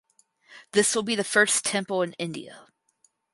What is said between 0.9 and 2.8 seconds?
will be the first temple in India.